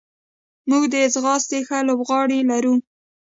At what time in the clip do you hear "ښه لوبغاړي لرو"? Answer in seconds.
1.67-2.75